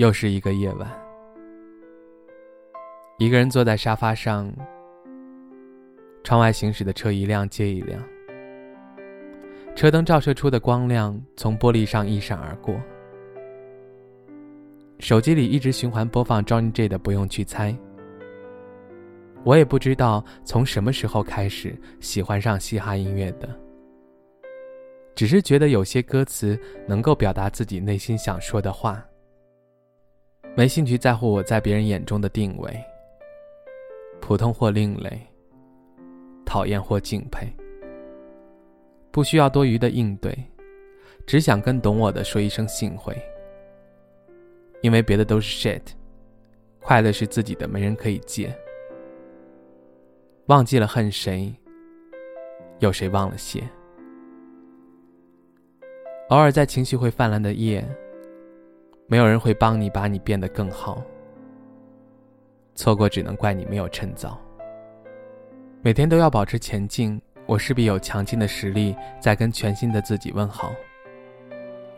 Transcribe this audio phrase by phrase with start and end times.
[0.00, 0.90] 又是一个夜晚，
[3.18, 4.50] 一个人坐在沙发上，
[6.24, 8.02] 窗外行驶的车一辆接一辆，
[9.76, 12.80] 车灯照射出的光亮从玻璃上一闪而过。
[15.00, 17.70] 手机里一直循环播放 Johnny J 的《不用去猜》，
[19.44, 23.46] 我也不知道从什么时候开始喜欢上嘻哈音乐的，
[25.14, 26.58] 只是觉得有些歌词
[26.88, 29.04] 能够表达自己内心想说的话。
[30.56, 32.84] 没兴趣在乎我在别人眼中的定位，
[34.20, 35.18] 普通或另类，
[36.44, 37.46] 讨厌或敬佩，
[39.10, 40.36] 不需要多余的应对，
[41.24, 43.16] 只想跟懂我的说一声幸会。
[44.82, 45.82] 因为别的都是 shit，
[46.80, 48.54] 快乐是自己的，没人可以借。
[50.46, 51.54] 忘记了恨谁，
[52.80, 53.62] 有谁忘了谢？
[56.28, 57.86] 偶尔在情绪会泛滥的夜。
[59.10, 61.02] 没有人会帮你把你变得更好。
[62.76, 64.40] 错过只能怪你没有趁早。
[65.82, 70.72] 每天都要保持前进，我势必有强劲的实力在跟全新的自己问好。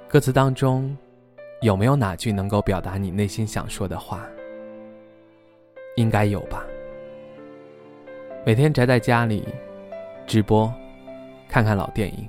[0.09, 0.97] 歌词当中，
[1.61, 4.27] 有没有哪句能够表达你内心想说的话？
[5.97, 6.65] 应该有吧。
[8.47, 9.47] 每天宅在家里，
[10.27, 10.73] 直播，
[11.47, 12.27] 看看老电影，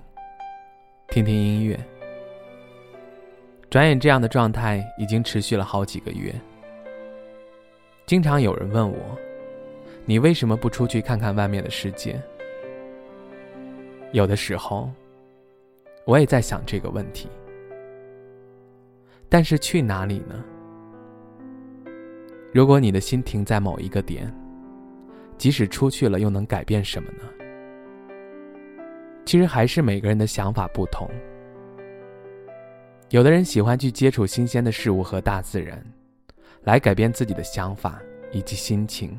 [1.07, 1.79] 听听音乐。
[3.73, 6.31] 转眼，这样的状态已经持续了好几个月。
[8.05, 8.99] 经常有人问我
[10.05, 12.21] ：“你为什么不出去看看外面的世界？”
[14.13, 14.91] 有的时候，
[16.05, 17.27] 我也在想这个问题。
[19.27, 20.35] 但是去哪里呢？
[22.51, 24.31] 如果你的心停在某一个点，
[25.35, 27.23] 即使出去了，又能改变什么呢？
[29.25, 31.09] 其实还是每个人的想法不同。
[33.13, 35.79] 有的人喜欢去接触新鲜的事物和大自然，
[36.63, 38.01] 来改变自己的想法
[38.31, 39.11] 以及心情；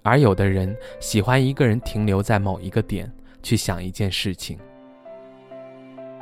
[0.00, 4.58] 而有的人喜欢一个人停留在某一个点，去想一件事情。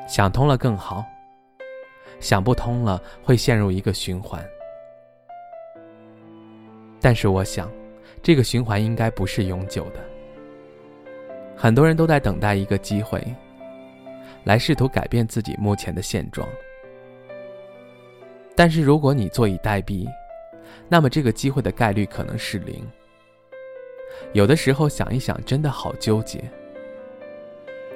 [0.09, 1.05] 想通了更好，
[2.19, 4.45] 想不通了会陷入一个循环。
[7.01, 7.71] 但是我想，
[8.21, 10.01] 这个循环应该不是永久的。
[11.57, 13.25] 很多人都在等待一个机会。
[14.49, 16.49] 来试图改变自己目前的现状，
[18.57, 20.09] 但是如果你坐以待毙，
[20.89, 22.83] 那么这个机会的概率可能是零。
[24.33, 26.43] 有的时候想一想，真的好纠结。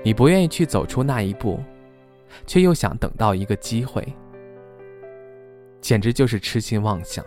[0.03, 1.59] 你不愿意去走出那一步，
[2.47, 4.07] 却又想等到一个机会，
[5.81, 7.25] 简直就是痴心妄想。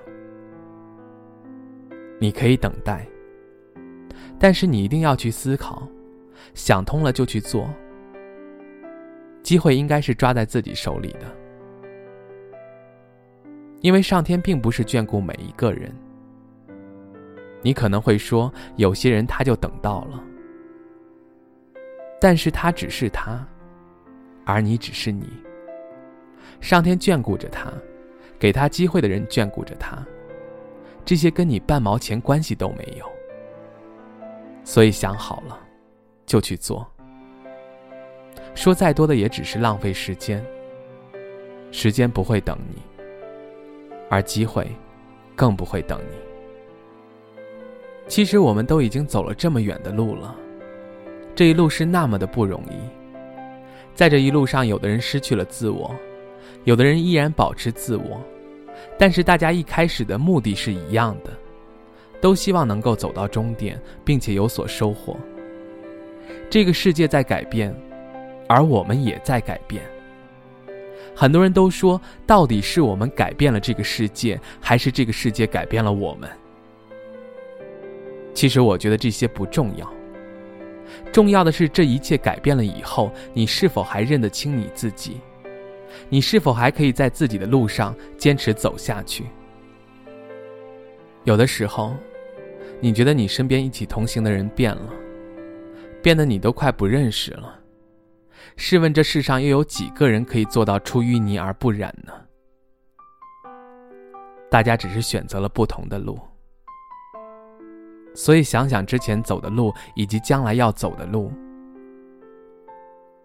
[2.19, 3.08] 你可以等待，
[4.38, 5.81] 但是你一定要去思考，
[6.53, 7.68] 想通了就去做。
[9.45, 11.31] 机会应该是抓在自己手里的，
[13.81, 15.95] 因为上天并不是眷顾每一个人。
[17.61, 20.23] 你可能会说，有些人他就等到了，
[22.19, 23.47] 但是他只是他，
[24.45, 25.28] 而你只是你。
[26.59, 27.72] 上天眷顾着他，
[28.39, 30.03] 给他机会的人眷顾着他，
[31.05, 33.05] 这些跟你半毛钱关系都没有。
[34.63, 35.59] 所以想好了，
[36.25, 36.94] 就去做。
[38.55, 40.43] 说再多的也只是浪费时间。
[41.71, 42.81] 时间不会等你，
[44.09, 44.66] 而机会
[45.35, 46.17] 更不会等你。
[48.07, 50.33] 其实我们都已经走了这么远的路了，
[51.35, 52.75] 这一路是那么的不容易。
[53.93, 55.93] 在这一路上，有的人失去了自我，
[56.63, 58.22] 有的人依然保持自我，
[58.97, 61.31] 但是大家一开始的目的是一样的，
[62.22, 65.17] 都希望能够走到终点，并且有所收获。
[66.49, 67.75] 这个世界在改变。
[68.47, 69.84] 而我们也在改变。
[71.16, 76.30] 很多人都说，到底是我们改变了这个世界，还是这个世界改变了我们？
[78.34, 79.90] 其实，我觉得这些不重要。
[81.12, 85.22] 重要的是，这一切改变了以后，你是否还认得清你自己？
[86.09, 89.24] 你是否还可以在自己的路上坚持走下去？
[91.24, 91.96] 有的时候，
[92.82, 94.94] 你觉得你身边一起同行的人变了，
[96.02, 97.58] 变得你都快不认识了。
[98.58, 102.14] 试问这世上又有几个人可以做到出淤泥而不染呢？
[104.50, 106.20] 大家只是选择了不同的路。
[108.14, 111.34] 所以想想之前走的路，以及将来要走的路，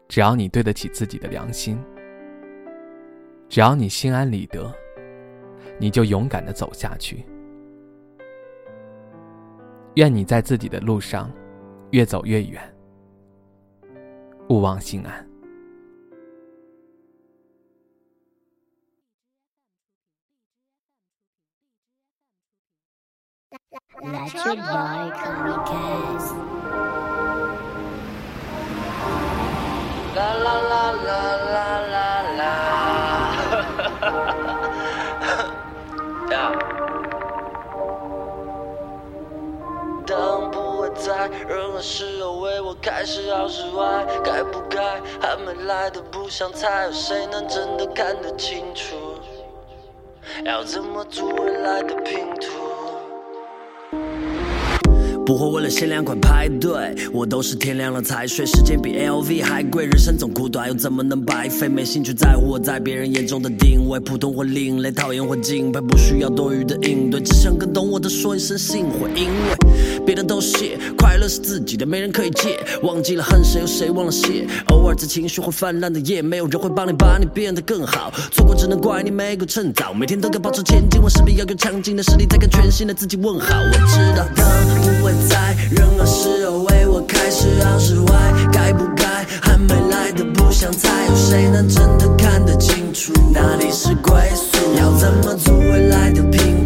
[0.09, 1.79] 只要你对得起自己的良心，
[3.49, 4.75] 只要你心安理得，
[5.79, 7.25] 你就勇敢的走下去。
[9.95, 11.31] 愿你在自己的路上
[11.91, 12.70] 越走越远，
[14.51, 15.27] 勿忘心安。
[30.17, 31.07] 啦啦啦啦
[31.39, 32.43] 啦啦啦！
[33.47, 34.11] 哈哈哈
[35.21, 35.55] 哈哈！
[40.05, 42.20] 当不再仍是。
[42.83, 44.81] 开始好是坏，该不该
[45.21, 48.97] 还没来的不想猜，有谁能真的看得清楚？
[50.45, 52.60] 要怎么组未来的拼图？
[55.31, 58.45] 不会为了限量款排队，我都是天亮了才睡。
[58.45, 61.69] 时间比 LV 还贵，人生总苦短，又怎么能白费？
[61.69, 69.09] 没兴趣在乎我在别人眼中的定位，普通或另类，讨厌或敬佩，不需要多余的应对，只想跟懂我的说一声幸会。
[69.15, 72.59] 因为别的都谢，快乐是自己的，没人可以借。
[72.83, 74.49] 忘记了恨谁，有谁忘了谢？
[74.71, 78.13] 偶尔在情绪会泛滥的夜，没有人会帮你把你变得更好。
[78.33, 83.55] 错过只能怪你没够趁早，每天都该保持前进，我势必要有强劲的实力，再跟全新的自己问好。
[83.55, 85.20] 我知道的不会。
[85.29, 89.05] 在任何时候为我开始好是坏，该不该
[89.41, 94.59] 还没来的不想猜，有谁能真的看得清楚哪里是归宿？
[94.79, 96.60] 要怎么做未来的拼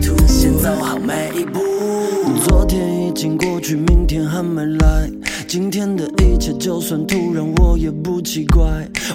[3.15, 5.09] 已经过去，明天还没来。
[5.47, 8.65] 今天的一切，就算突然，我也不奇怪。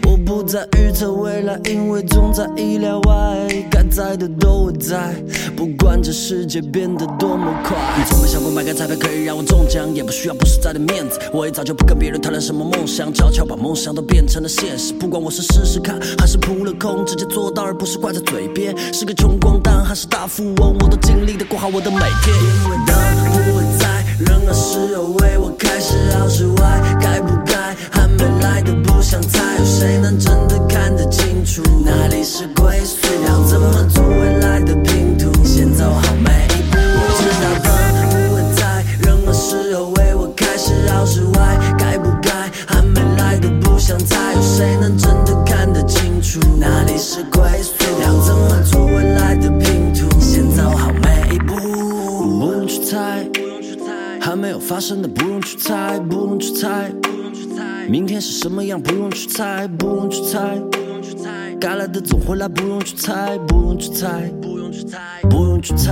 [0.07, 3.65] 我不再预测未来，因为总在意料外。
[3.69, 5.13] 该在的都会在，
[5.53, 7.75] 不管这世界变得多么快。
[8.07, 11.19] 从没想过买个彩票可以让我中奖，也不需要不实在的面子。
[11.33, 14.93] 我也早就不跟别人谈论什么梦想，悄悄把梦想都变成了现实。
[14.93, 18.73] 不管我是试试看，还是扑了空，直接做到，而不是挂在嘴边。
[18.93, 22.33] 是个穷光蛋，还是大富翁，我都尽力的过好我的每天。
[22.63, 22.95] 因为当
[23.33, 23.58] 不
[24.19, 26.27] 会在任何时候为我开始好。
[26.27, 33.08] 奇外，该不该还没来的不想猜，有谁能真的看得清楚哪里是归宿？
[54.79, 56.89] 发生的不用去猜，不用去猜。
[57.89, 60.57] 明天是什么样不用去猜，不用去猜。
[61.59, 64.31] 该来的总会来，不用去猜，不用去猜。
[64.39, 64.97] 不用去猜，
[65.29, 65.91] 不用去猜，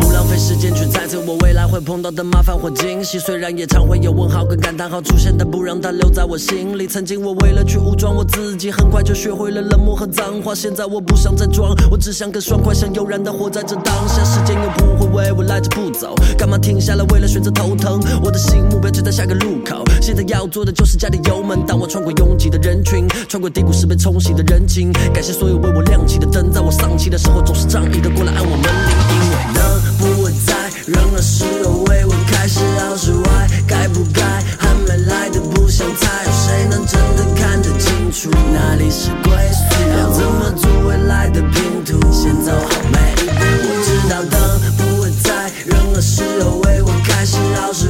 [0.00, 3.18] 不浪费时间去猜测我未来会碰到的麻烦或惊喜。
[3.18, 6.88] 虽然也常会有问号跟感叹号出现，但不让它留在我心里。
[6.88, 10.54] 曾经我为了去武装我自己，很快就学会了冷漠和脏话。
[10.54, 14.24] 现在我不想再装，我只想更爽快，想悠然的活在这当下。
[14.24, 18.00] 时间又不会为我赖着不走，干嘛停下来为了选择头疼？
[18.24, 21.64] 我的心目标就在下个路口，现在要做的就是加点油门。
[21.64, 27.42] 当我穿过拥挤的人群，穿过低谷时被冲洗的人情，感谢所有为我亮起的灯，在我丧气的时候。
[27.42, 29.62] 总是仗义的过来按我门铃，因为能
[29.98, 30.54] 不会在
[30.86, 34.22] 任何时候为我开始好是坏，该不该
[34.58, 39.64] 还没来的不想猜，有谁能真的看得清楚哪里是归宿？
[39.98, 41.98] 要怎么组未来的拼图？
[42.12, 43.32] 先走好每一步。
[43.64, 44.40] 我知道灯
[44.78, 47.88] 不会在任何时候为我开始好是